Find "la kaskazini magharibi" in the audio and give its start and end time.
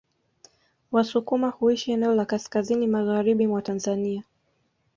2.15-3.47